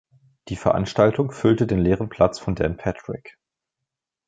[0.47, 3.37] Die Veranstaltung füllte den leeren Platz von Dan Patrick.